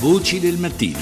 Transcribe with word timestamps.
Voci 0.00 0.40
del 0.40 0.56
mattino. 0.56 0.98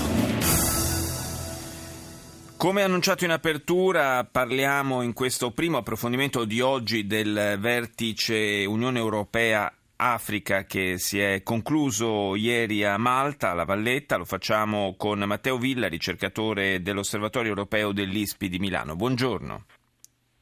Come 2.56 2.83
annunciato 2.83 3.24
in 3.24 3.30
apertura, 3.30 4.24
parliamo 4.24 5.02
in 5.02 5.12
questo 5.12 5.52
primo 5.52 5.76
approfondimento 5.76 6.44
di 6.44 6.60
oggi 6.60 7.07
del 7.07 7.58
vertice 7.61 8.65
Unione 8.67 8.99
Europea 8.99 9.73
Africa 9.95 10.65
che 10.65 10.99
si 10.99 11.21
è 11.21 11.45
concluso 11.45 12.35
ieri 12.35 12.83
a 12.83 12.99
Malta, 12.99 13.51
alla 13.51 13.65
Valletta. 13.65 14.17
Lo 14.17 14.25
facciamo 14.25 14.96
con 14.96 15.21
Matteo 15.21 15.59
Villa, 15.59 15.87
ricercatore 15.87 16.83
dell'Osservatorio 16.83 17.51
Europeo 17.51 17.93
dell'ISPI 17.93 18.49
di 18.49 18.59
Milano. 18.59 18.96
Buongiorno. 18.96 19.65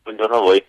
Buongiorno 0.02 0.34
a 0.34 0.40
voi. 0.40 0.64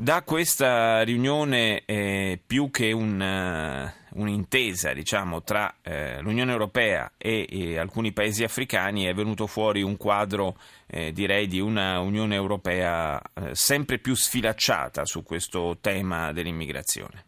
Da 0.00 0.22
questa 0.22 1.02
riunione, 1.02 1.82
eh, 1.84 2.38
più 2.46 2.70
che 2.70 2.92
un, 2.92 3.20
uh, 3.20 4.20
un'intesa 4.20 4.92
diciamo, 4.92 5.42
tra 5.42 5.74
eh, 5.82 6.20
l'Unione 6.20 6.52
Europea 6.52 7.14
e, 7.18 7.48
e, 7.50 7.78
alcuni 7.80 8.12
paesi 8.12 8.44
africani, 8.44 9.06
è 9.06 9.12
venuto 9.12 9.48
fuori 9.48 9.82
un 9.82 9.96
quadro, 9.96 10.54
eh, 10.86 11.10
direi, 11.10 11.48
di 11.48 11.58
una 11.58 11.98
Unione 11.98 12.36
Europea 12.36 13.20
eh, 13.20 13.56
sempre 13.56 13.98
più 13.98 14.14
sfilacciata 14.14 15.04
su 15.04 15.24
questo 15.24 15.78
tema 15.80 16.32
dell'immigrazione. 16.32 17.24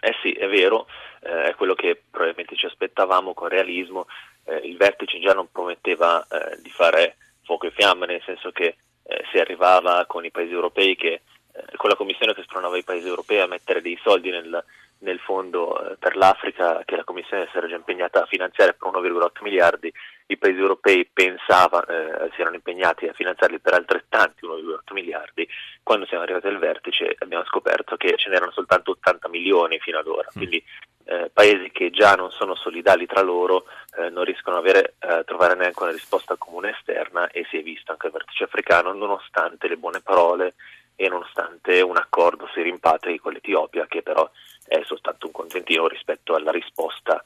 Eh 0.00 0.14
sì, 0.22 0.32
è 0.32 0.48
vero, 0.48 0.86
eh, 1.20 1.50
è 1.50 1.54
quello 1.54 1.74
che 1.74 2.00
probabilmente 2.10 2.56
ci 2.56 2.64
aspettavamo 2.64 3.34
con 3.34 3.48
realismo. 3.48 4.06
il 4.62 4.78
vertice 4.78 5.20
già 5.20 5.34
non 5.34 5.50
prometteva 5.52 6.26
di 6.62 6.70
fare 6.70 7.18
fuoco 7.44 7.66
e 7.66 7.72
fiamme, 7.72 8.06
nel 8.06 8.22
senso 8.24 8.52
che 8.52 8.76
si 9.30 9.38
arrivava 9.38 10.06
con 10.06 10.24
i 10.24 10.30
paesi 10.30 10.52
europei 10.52 10.96
che 10.96 11.20
con 11.76 11.90
la 11.90 11.96
Commissione 11.96 12.34
che 12.34 12.42
spronava 12.42 12.76
i 12.76 12.84
paesi 12.84 13.06
europei 13.06 13.40
a 13.40 13.46
mettere 13.46 13.80
dei 13.80 13.98
soldi 14.02 14.30
nel, 14.30 14.64
nel 14.98 15.18
fondo 15.18 15.92
eh, 15.92 15.96
per 15.96 16.16
l'Africa 16.16 16.82
che 16.84 16.96
la 16.96 17.04
Commissione 17.04 17.48
si 17.50 17.56
era 17.56 17.68
già 17.68 17.76
impegnata 17.76 18.22
a 18.22 18.26
finanziare 18.26 18.74
per 18.74 18.88
1,8 18.88 19.42
miliardi, 19.42 19.92
i 20.26 20.36
paesi 20.36 20.58
europei 20.58 21.08
pensavano, 21.12 21.86
eh, 21.86 22.30
si 22.34 22.40
erano 22.40 22.56
impegnati 22.56 23.06
a 23.06 23.12
finanziarli 23.12 23.58
per 23.60 23.74
altrettanti 23.74 24.46
1,8 24.46 24.92
miliardi, 24.92 25.48
quando 25.82 26.06
siamo 26.06 26.22
arrivati 26.22 26.46
al 26.46 26.58
vertice 26.58 27.14
abbiamo 27.18 27.44
scoperto 27.44 27.96
che 27.96 28.14
ce 28.16 28.30
n'erano 28.30 28.52
soltanto 28.52 28.92
80 28.92 29.28
milioni 29.28 29.78
fino 29.78 29.98
ad 29.98 30.06
ora, 30.06 30.28
mm. 30.28 30.36
quindi 30.36 30.64
eh, 31.04 31.30
paesi 31.32 31.70
che 31.72 31.90
già 31.90 32.14
non 32.14 32.30
sono 32.30 32.54
solidali 32.54 33.06
tra 33.06 33.22
loro 33.22 33.64
eh, 33.98 34.10
non 34.10 34.22
riescono 34.22 34.56
a 34.56 34.58
avere, 34.60 34.94
eh, 35.00 35.24
trovare 35.24 35.56
neanche 35.56 35.82
una 35.82 35.92
risposta 35.92 36.36
comune 36.36 36.70
esterna 36.70 37.28
e 37.30 37.44
si 37.50 37.58
è 37.58 37.62
visto 37.62 37.90
anche 37.90 38.06
al 38.06 38.12
vertice 38.12 38.44
africano 38.44 38.92
nonostante 38.92 39.66
le 39.66 39.76
buone 39.76 40.00
parole 40.00 40.54
e 41.00 41.08
nonostante 41.08 41.80
un 41.80 41.96
accordo 41.96 42.46
sui 42.52 42.62
rimpatri 42.62 43.18
con 43.18 43.32
l'Etiopia 43.32 43.86
che 43.86 44.02
però 44.02 44.30
è 44.66 44.82
soltanto 44.84 45.24
un 45.24 45.32
contentino 45.32 45.88
rispetto 45.88 46.34
alla 46.34 46.50
risposta 46.50 47.24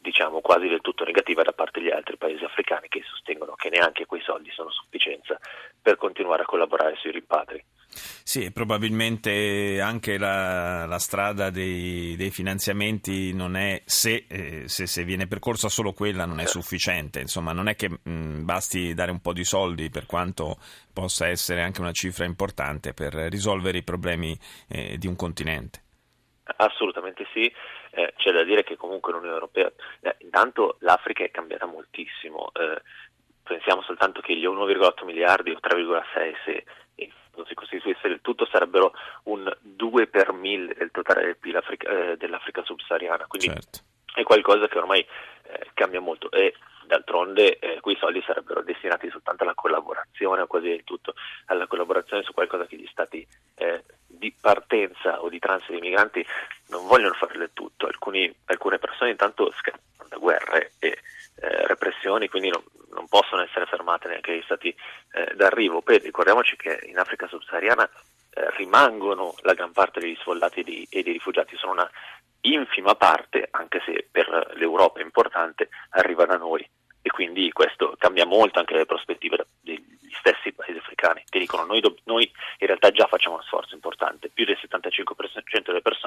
diciamo 0.00 0.40
quasi 0.40 0.66
del 0.66 0.80
tutto 0.80 1.04
negativa 1.04 1.42
da 1.42 1.52
parte 1.52 1.80
degli 1.80 1.90
altri 1.90 2.16
paesi 2.16 2.42
africani 2.42 2.88
che 2.88 3.02
sostengono 3.06 3.54
che 3.54 3.68
neanche 3.68 4.06
quei 4.06 4.22
soldi 4.22 4.50
sono 4.50 4.70
a 4.70 4.72
sufficienza 4.72 5.38
per 5.80 5.96
continuare 5.96 6.42
a 6.42 6.46
collaborare 6.46 6.96
sui 6.96 7.10
rimpatri. 7.12 7.62
Sì, 7.92 8.52
probabilmente 8.52 9.80
anche 9.80 10.16
la, 10.16 10.86
la 10.86 10.98
strada 10.98 11.50
dei, 11.50 12.14
dei, 12.16 12.30
finanziamenti 12.30 13.32
non 13.34 13.56
è, 13.56 13.82
se, 13.84 14.26
eh, 14.28 14.68
se, 14.68 14.86
se, 14.86 15.04
viene 15.04 15.26
percorsa 15.26 15.68
solo 15.68 15.92
quella, 15.92 16.26
non 16.26 16.38
è 16.38 16.46
sufficiente. 16.46 17.20
Insomma, 17.20 17.52
non 17.52 17.66
è 17.66 17.74
che 17.74 17.88
mh, 17.88 18.44
basti 18.44 18.94
dare 18.94 19.10
un 19.10 19.20
po' 19.20 19.32
di 19.32 19.44
soldi, 19.44 19.90
per 19.90 20.06
quanto 20.06 20.58
possa 20.92 21.26
essere 21.26 21.62
anche 21.62 21.80
una 21.80 21.92
cifra 21.92 22.24
importante 22.24 22.94
per 22.94 23.14
risolvere 23.14 23.78
i 23.78 23.82
problemi 23.82 24.38
eh, 24.68 24.96
di 24.96 25.08
un 25.08 25.16
continente. 25.16 25.82
Assolutamente 26.56 27.26
sì, 27.32 27.52
eh, 27.90 28.12
c'è 28.16 28.32
da 28.32 28.44
dire 28.44 28.62
che 28.62 28.76
comunque 28.76 29.12
l'Unione 29.12 29.34
Europea, 29.34 29.70
eh, 30.00 30.16
intanto 30.18 30.76
l'Africa 30.80 31.24
è 31.24 31.30
cambiata 31.30 31.66
moltissimo, 31.66 32.50
eh, 32.52 32.82
pensiamo 33.42 33.82
soltanto 33.82 34.20
che 34.20 34.36
gli 34.36 34.46
1,8 34.46 35.04
miliardi 35.04 35.50
o 35.50 35.58
3,6 35.60 36.34
se 36.44 36.64
si 37.46 37.54
costituisse 37.54 38.08
del 38.08 38.20
tutto 38.20 38.46
sarebbero 38.46 38.92
un 39.24 39.50
2 39.60 40.06
per 40.08 40.32
1000 40.32 40.74
del 40.74 40.90
totale 40.90 41.22
del 41.22 41.36
PIL 41.36 41.56
Africa, 41.56 41.88
eh, 41.88 42.16
dell'Africa 42.16 42.62
subsahariana, 42.62 43.26
quindi 43.26 43.48
certo. 43.48 43.80
è 44.14 44.22
qualcosa 44.22 44.68
che 44.68 44.78
ormai 44.78 45.00
eh, 45.00 45.70
cambia 45.74 46.00
molto. 46.00 46.30
E 46.30 46.54
d'altronde 46.86 47.58
eh, 47.58 47.80
quei 47.80 47.96
soldi 47.96 48.22
sarebbero 48.26 48.62
destinati 48.62 49.08
soltanto 49.10 49.44
alla 49.44 49.54
collaborazione 49.54 50.42
o 50.42 50.46
quasi 50.46 50.68
del 50.68 50.84
tutto 50.84 51.14
alla 51.46 51.68
collaborazione 51.68 52.24
su 52.24 52.32
qualcosa 52.32 52.66
che 52.66 52.76
gli 52.76 52.88
stati 52.90 53.26
partenza 54.40 55.22
o 55.22 55.28
di 55.28 55.38
transito 55.38 55.72
di 55.72 55.80
migranti 55.80 56.24
non 56.68 56.86
vogliono 56.86 57.14
fare 57.14 57.38
del 57.38 57.50
tutto, 57.52 57.86
Alcuni, 57.86 58.32
alcune 58.46 58.78
persone 58.78 59.10
intanto 59.10 59.52
scappano 59.56 60.08
da 60.08 60.16
guerre 60.16 60.72
e 60.78 60.98
eh, 61.36 61.66
repressioni, 61.66 62.28
quindi 62.28 62.50
non, 62.50 62.62
non, 62.90 63.08
possono 63.08 63.42
essere 63.42 63.66
fermate 63.66 64.08
neanche 64.08 64.36
gli 64.36 64.42
stati 64.42 64.74
eh, 65.12 65.34
d'arrivo. 65.34 65.82
Poi 65.82 65.98
ricordiamoci 65.98 66.56
che 66.56 66.80
in 66.86 66.98
Africa 66.98 67.26
subsahariana 67.28 67.88
eh, 68.30 68.50
rimangono 68.56 69.34
la 69.42 69.54
gran 69.54 69.72
parte 69.72 70.00
degli 70.00 70.16
sfollati 70.20 70.62
di, 70.62 70.86
e 70.90 71.02
dei 71.02 71.14
rifugiati, 71.14 71.56
sono 71.56 71.72
una 71.72 71.90
infima 72.42 72.94
parte, 72.94 73.48
anche 73.50 73.82
se 73.84 74.06
per 74.10 74.52
l'Europa 74.54 75.00
è 75.00 75.02
importante, 75.02 75.68
arriva 75.90 76.24
da 76.24 76.36
noi 76.36 76.66
e 77.02 77.10
quindi 77.10 77.50
questo 77.52 77.94
cambia 77.98 78.26
molto 78.26 78.58
anche 78.58 78.74
le 78.74 78.86
prospettive 78.86 79.46
degli 79.60 79.82
stessi 80.18 80.52
paesi 80.52 80.78
africani 80.78 81.24
che 81.28 81.29
dicono 81.40 81.64
noi, 81.64 81.80
noi 82.04 82.30
in 82.58 82.66
realtà 82.66 82.90
già 82.90 83.06
facciamo 83.06 83.34
uno 83.34 83.44
sforzo 83.44 83.74
importante, 83.74 84.28
più 84.28 84.44
del 84.44 84.58
75% 84.60 85.66
delle 85.66 85.80
persone 85.80 85.99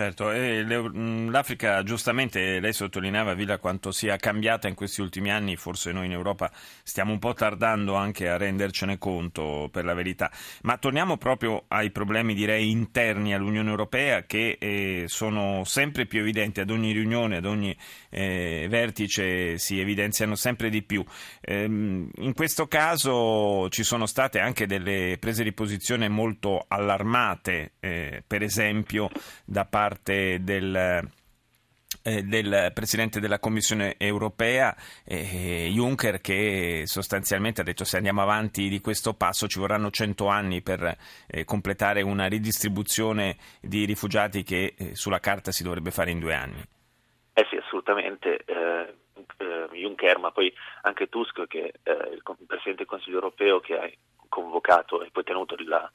Certo, 0.00 0.30
e 0.32 0.64
l'Africa 0.64 1.82
giustamente, 1.82 2.58
lei 2.58 2.72
sottolineava 2.72 3.34
Villa 3.34 3.58
quanto 3.58 3.92
sia 3.92 4.16
cambiata 4.16 4.66
in 4.66 4.74
questi 4.74 5.02
ultimi 5.02 5.30
anni, 5.30 5.56
forse 5.56 5.92
noi 5.92 6.06
in 6.06 6.12
Europa 6.12 6.50
stiamo 6.82 7.12
un 7.12 7.18
po' 7.18 7.34
tardando 7.34 7.96
anche 7.96 8.26
a 8.26 8.38
rendercene 8.38 8.96
conto 8.96 9.68
per 9.70 9.84
la 9.84 9.92
verità, 9.92 10.30
ma 10.62 10.78
torniamo 10.78 11.18
proprio 11.18 11.64
ai 11.68 11.90
problemi 11.90 12.32
direi 12.32 12.70
interni 12.70 13.34
all'Unione 13.34 13.68
Europea 13.68 14.22
che 14.22 14.56
eh, 14.58 15.04
sono 15.06 15.64
sempre 15.64 16.06
più 16.06 16.20
evidenti 16.20 16.60
ad 16.60 16.70
ogni 16.70 16.92
riunione, 16.92 17.36
ad 17.36 17.44
ogni 17.44 17.76
eh, 18.08 18.68
vertice 18.70 19.58
si 19.58 19.80
evidenziano 19.80 20.34
sempre 20.34 20.70
di 20.70 20.80
più. 20.80 21.04
Ehm, 21.42 22.08
in 22.20 22.32
questo 22.32 22.68
caso 22.68 23.68
ci 23.68 23.82
sono 23.82 24.06
state 24.06 24.38
anche 24.38 24.66
delle 24.66 25.18
prese 25.20 25.44
di 25.44 25.52
posizione 25.52 26.08
molto 26.08 26.64
allarmate, 26.68 27.72
eh, 27.80 28.22
per 28.26 28.42
esempio 28.42 29.10
da 29.44 29.66
parte 29.66 29.88
parte 29.90 30.38
del 30.42 31.08
eh, 32.02 32.22
del 32.22 32.70
Presidente 32.72 33.18
della 33.18 33.40
Commissione 33.40 33.96
europea 33.98 34.74
eh, 35.04 35.68
Juncker 35.72 36.20
che 36.20 36.84
sostanzialmente 36.86 37.60
ha 37.60 37.64
detto 37.64 37.84
se 37.84 37.96
andiamo 37.96 38.22
avanti 38.22 38.68
di 38.68 38.80
questo 38.80 39.12
passo 39.14 39.48
ci 39.48 39.58
vorranno 39.58 39.90
100 39.90 40.28
anni 40.28 40.62
per 40.62 40.96
eh, 41.26 41.44
completare 41.44 42.02
una 42.02 42.26
ridistribuzione 42.26 43.36
di 43.60 43.84
rifugiati 43.84 44.44
che 44.44 44.74
eh, 44.78 44.94
sulla 44.94 45.18
carta 45.18 45.50
si 45.50 45.64
dovrebbe 45.64 45.90
fare 45.90 46.12
in 46.12 46.20
due 46.20 46.34
anni. 46.34 46.62
Eh 47.34 47.46
sì, 47.50 47.56
assolutamente. 47.56 48.44
Eh, 48.44 48.94
eh, 49.38 49.68
Juncker, 49.72 50.18
ma 50.18 50.30
poi 50.30 50.52
anche 50.82 51.08
Tusk, 51.08 51.46
che 51.48 51.72
è 51.82 51.90
il 51.90 52.22
Presidente 52.46 52.84
del 52.84 52.86
Consiglio 52.86 53.16
europeo 53.16 53.60
che 53.60 53.76
ha 53.76 53.90
convocato 54.28 55.02
e 55.02 55.10
poi 55.10 55.24
tenuto 55.24 55.56
la, 55.66 55.90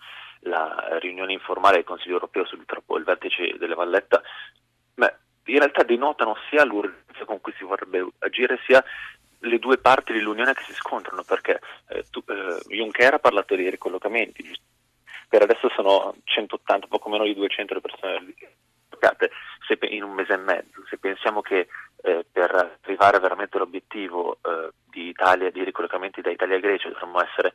la 0.45 0.97
riunione 0.99 1.33
informale 1.33 1.77
del 1.77 1.85
Consiglio 1.85 2.13
europeo 2.13 2.45
sul 2.45 2.65
il 2.65 3.03
vertice 3.03 3.55
delle 3.57 3.75
Valletta, 3.75 4.21
beh, 4.93 5.15
in 5.45 5.57
realtà 5.57 5.83
denotano 5.83 6.35
sia 6.49 6.63
l'urgenza 6.63 7.25
con 7.25 7.41
cui 7.41 7.53
si 7.57 7.63
vorrebbe 7.63 8.05
agire, 8.19 8.59
sia 8.65 8.83
le 9.39 9.59
due 9.59 9.77
parti 9.77 10.13
dell'Unione 10.13 10.53
che 10.53 10.63
si 10.63 10.73
scontrano, 10.73 11.23
perché 11.23 11.59
eh, 11.89 12.05
tu, 12.09 12.23
eh, 12.27 12.59
Juncker 12.67 13.15
ha 13.15 13.19
parlato 13.19 13.55
dei 13.55 13.69
ricollocamenti, 13.69 14.57
per 15.27 15.41
adesso 15.41 15.69
sono 15.69 16.15
180, 16.23 16.87
poco 16.87 17.09
meno 17.09 17.23
di 17.23 17.33
200 17.33 17.73
le 17.73 17.81
persone 17.81 18.35
ricollocate 18.95 19.31
in 19.89 20.03
un 20.03 20.13
mese 20.13 20.33
e 20.33 20.37
mezzo. 20.37 20.83
Se 20.89 20.97
pensiamo 20.97 21.41
che 21.41 21.67
eh, 22.01 22.25
per 22.31 22.77
arrivare 22.83 23.19
veramente 23.19 23.57
all'obiettivo 23.57 24.37
eh, 24.41 24.69
di, 24.89 25.07
Italia, 25.07 25.51
di 25.51 25.63
ricollocamenti 25.63 26.21
da 26.21 26.31
Italia 26.31 26.57
a 26.57 26.59
Grecia 26.59 26.89
dovremmo 26.89 27.21
essere 27.21 27.53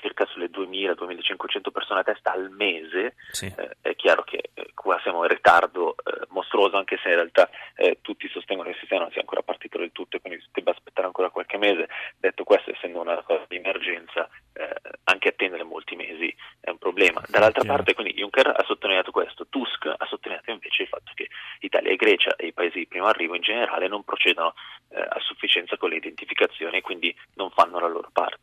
circa 0.00 0.26
sulle 0.26 0.50
2.000-2.500 0.50 1.70
persone 1.72 2.00
a 2.00 2.04
testa 2.04 2.32
al 2.32 2.50
mese, 2.50 3.14
sì. 3.30 3.52
eh, 3.56 3.76
è 3.80 3.94
chiaro 3.96 4.22
che 4.22 4.50
eh, 4.54 4.70
qua 4.74 4.98
siamo 5.02 5.22
in 5.22 5.28
ritardo 5.28 5.96
eh, 5.96 6.26
mostruoso, 6.28 6.76
anche 6.76 6.98
se 7.02 7.08
in 7.08 7.14
realtà 7.14 7.48
eh, 7.74 7.98
tutti 8.00 8.28
sostengono 8.28 8.68
che 8.68 8.74
il 8.74 8.80
sistema 8.80 9.02
non 9.02 9.12
sia 9.12 9.20
ancora 9.20 9.42
partito 9.42 9.78
del 9.78 9.92
tutto 9.92 10.16
e 10.16 10.20
quindi 10.20 10.40
si 10.40 10.48
debba 10.52 10.72
aspettare 10.72 11.06
ancora 11.06 11.30
qualche 11.30 11.58
mese. 11.58 11.88
Detto 12.18 12.44
questo, 12.44 12.70
essendo 12.70 13.00
una 13.00 13.22
cosa 13.22 13.44
di 13.48 13.56
emergenza, 13.56 14.28
eh, 14.52 14.74
anche 15.04 15.28
attendere 15.28 15.62
molti 15.62 15.96
mesi 15.96 16.34
è 16.60 16.70
un 16.70 16.78
problema. 16.78 17.22
Dall'altra 17.28 17.62
Chiaro. 17.62 17.76
parte, 17.76 17.94
quindi 17.94 18.14
Juncker 18.14 18.48
ha 18.48 18.64
sottolineato 18.66 19.10
questo, 19.10 19.46
Tusk 19.48 19.86
ha 19.86 20.06
sottolineato 20.06 20.50
invece 20.50 20.82
il 20.82 20.88
fatto 20.88 21.12
che 21.14 21.28
Italia 21.60 21.90
e 21.90 21.96
Grecia 21.96 22.36
e 22.36 22.46
i 22.46 22.52
paesi 22.52 22.78
di 22.78 22.86
primo 22.86 23.06
arrivo 23.06 23.34
in 23.34 23.42
generale 23.42 23.88
non 23.88 24.04
procedono 24.04 24.54
eh, 24.90 25.00
a 25.00 25.18
sufficienza 25.20 25.76
con 25.76 25.90
le 25.90 25.96
identificazioni 25.96 26.78
e 26.78 26.82
quindi 26.82 27.14
non 27.34 27.50
fanno 27.50 27.78
la 27.78 27.88
loro 27.88 28.10
parte. 28.12 28.37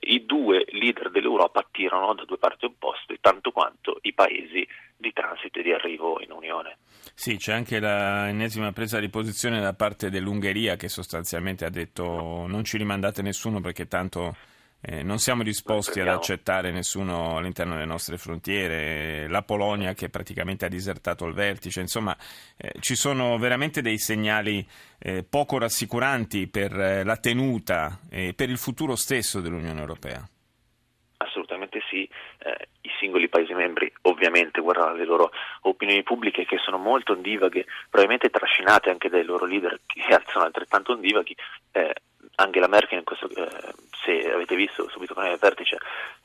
I 0.00 0.24
due 0.24 0.64
leader 0.70 1.10
dell'Europa 1.10 1.60
attirano 1.60 2.14
da 2.14 2.24
due 2.24 2.38
parti 2.38 2.64
opposte 2.66 3.18
tanto 3.20 3.50
quanto 3.50 3.98
i 4.02 4.12
paesi 4.12 4.66
di 4.96 5.12
transito 5.12 5.58
e 5.58 5.62
di 5.62 5.72
arrivo 5.72 6.20
in 6.20 6.32
Unione. 6.32 6.78
Sì, 7.14 7.36
c'è 7.36 7.52
anche 7.52 7.80
l'ennesima 7.80 8.72
presa 8.72 8.98
di 8.98 9.08
posizione 9.08 9.60
da 9.60 9.74
parte 9.74 10.10
dell'Ungheria 10.10 10.76
che 10.76 10.88
sostanzialmente 10.88 11.64
ha 11.64 11.70
detto 11.70 12.46
non 12.46 12.64
ci 12.64 12.76
rimandate 12.78 13.22
nessuno 13.22 13.60
perché 13.60 13.86
tanto 13.86 14.36
eh, 14.80 15.02
non 15.02 15.18
siamo 15.18 15.42
disposti 15.42 16.00
ad 16.00 16.08
accettare 16.08 16.70
nessuno 16.70 17.36
all'interno 17.36 17.74
delle 17.74 17.86
nostre 17.86 18.18
frontiere, 18.18 19.26
la 19.28 19.42
Polonia 19.42 19.94
che 19.94 20.08
praticamente 20.08 20.64
ha 20.64 20.68
disertato 20.68 21.24
il 21.26 21.34
vertice, 21.34 21.80
insomma 21.80 22.16
eh, 22.56 22.72
ci 22.80 22.94
sono 22.94 23.36
veramente 23.38 23.82
dei 23.82 23.98
segnali 23.98 24.66
eh, 24.98 25.24
poco 25.24 25.58
rassicuranti 25.58 26.46
per 26.48 26.72
eh, 26.78 27.04
la 27.04 27.16
tenuta 27.16 28.00
e 28.10 28.34
per 28.34 28.50
il 28.50 28.58
futuro 28.58 28.94
stesso 28.94 29.40
dell'Unione 29.40 29.80
Europea. 29.80 30.26
Assolutamente 31.18 31.80
sì, 31.88 32.08
eh, 32.38 32.68
i 32.82 32.90
singoli 33.00 33.28
Paesi 33.28 33.54
membri 33.54 33.90
ovviamente 34.02 34.60
guardano 34.60 34.94
le 34.94 35.06
loro 35.06 35.30
opinioni 35.62 36.02
pubbliche 36.02 36.44
che 36.44 36.58
sono 36.58 36.76
molto 36.76 37.12
ondivaghe, 37.12 37.64
probabilmente 37.88 38.28
trascinate 38.28 38.90
anche 38.90 39.08
dai 39.08 39.24
loro 39.24 39.46
leader 39.46 39.80
che 39.86 40.00
sono 40.28 40.44
altrettanto 40.44 40.92
ondivaghi. 40.92 41.34
Angela 42.36 42.68
Merkel, 42.68 43.02
questo, 43.04 43.28
eh, 43.30 43.74
se 44.04 44.32
avete 44.32 44.56
visto 44.56 44.88
subito 44.88 45.14
con 45.14 45.26
il 45.26 45.38
vertice, 45.38 45.78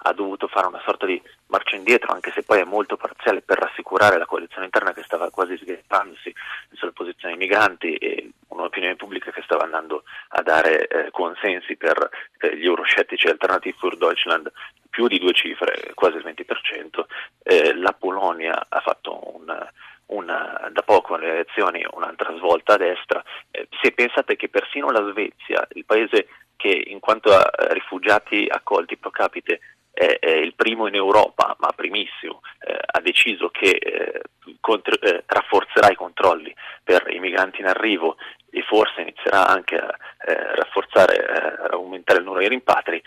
ha 0.04 0.14
dovuto 0.14 0.48
fare 0.48 0.68
una 0.68 0.82
sorta 0.84 1.06
di 1.06 1.22
marcia 1.48 1.76
indietro, 1.76 2.12
anche 2.14 2.32
se 2.32 2.44
poi 2.44 2.60
è 2.60 2.64
molto 2.66 2.98
parziale, 2.98 3.42
per 3.42 3.58
rassicurare 3.60 4.18
la 4.18 4.26
coalizione 4.26 4.66
interna 4.66 4.94
che 4.94 5.04
stava 5.04 5.30
quasi 5.30 5.58
sviluppandosi 5.58 6.34
sulla 6.74 6.92
posizione 6.92 7.36
dei 7.36 7.48
migranti 7.48 7.96
e 7.96 8.32
un'opinione 8.50 8.96
pubblica 8.96 9.32
che 9.32 9.42
stava 9.44 9.64
andando 9.64 10.04
a 10.30 10.42
dare 10.42 10.88
eh, 10.88 11.12
consensi 11.12 11.78
per 11.78 12.10
eh, 12.40 12.58
gli 12.58 12.66
euroscettici 12.66 13.28
alternativi 13.28 13.78
für 13.80 13.96
Deutschland 13.96 14.52
più 14.90 15.08
di 15.08 15.20
due 15.20 15.34
cifre, 15.34 15.92
quasi 15.96 16.18
il 16.18 16.24
20%. 16.26 17.06
Eh, 17.44 17.74
la 17.76 17.94
Polonia 17.94 18.66
ha 18.68 18.80
fatto 18.82 19.36
un 19.36 19.70
una, 20.12 20.70
da 20.72 20.82
poco 20.82 21.16
alle 21.16 21.32
elezioni 21.32 21.86
un'altra 21.92 22.36
svolta 22.38 22.74
a 22.74 22.78
destra, 22.78 23.24
eh, 23.52 23.68
se 23.82 23.92
pensate 23.92 24.36
che 24.36 24.50
persino 24.50 24.90
la 24.90 25.10
Svezia, 25.12 25.68
il 25.74 25.86
paese 25.86 26.28
che 26.56 26.84
in 26.88 27.00
quanto 27.00 27.34
a 27.34 27.50
rifugiati 27.72 28.46
accolti 28.50 28.98
pro 28.98 29.10
capite 29.10 29.60
è, 29.92 30.18
è 30.20 30.32
il 30.32 30.54
primo 30.56 30.88
in 30.88 30.96
Europa, 30.96 31.56
ma 31.60 31.72
primissimo, 31.76 32.42
eh, 32.60 32.78
ha 32.86 33.00
deciso 33.02 33.50
che 33.50 33.70
eh, 33.72 34.22
contro, 34.60 35.00
eh, 35.00 35.24
rafforzerà 35.26 35.90
i 35.90 35.96
controlli 35.96 36.54
per 36.84 37.08
i 37.10 37.20
migranti 37.20 37.62
in 37.62 37.68
arrivo 37.68 38.18
e 38.50 38.62
forse 38.64 39.02
inizierà 39.02 39.48
anche 39.48 39.76
a 39.78 39.96
eh, 40.28 40.56
rafforzare, 40.56 41.18
eh, 41.18 41.64
a 41.64 41.68
aumentare 41.72 42.20
il 42.20 42.26
numero 42.26 42.44
di 42.44 42.50
rimpatri, 42.50 43.02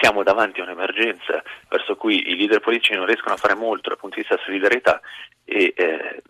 siamo 0.00 0.22
davanti 0.22 0.60
a 0.60 0.62
un'emergenza 0.62 1.42
verso 1.68 1.96
cui 1.96 2.30
i 2.30 2.36
leader 2.36 2.60
politici 2.60 2.94
non 2.94 3.04
riescono 3.04 3.34
a 3.34 3.38
fare 3.38 3.54
molto 3.54 3.90
dal 3.90 3.98
punto 3.98 4.14
di 4.14 4.22
vista 4.22 4.34
della 4.36 4.46
solidarietà 4.46 5.00
e 5.50 5.74
eh, 5.76 6.22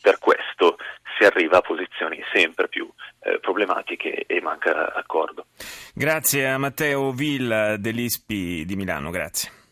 per 0.00 0.18
questo 0.18 0.76
si 1.18 1.24
arriva 1.24 1.58
a 1.58 1.62
posizioni 1.62 2.22
sempre 2.32 2.68
più 2.68 2.88
eh, 3.20 3.40
problematiche 3.40 4.24
e 4.26 4.40
manca 4.40 4.94
accordo. 4.94 5.46
Grazie 5.92 6.48
a 6.48 6.58
Matteo 6.58 7.10
Villa 7.10 7.76
dell'ISPI 7.76 8.64
di 8.64 8.76
Milano, 8.76 9.10
grazie. 9.10 9.64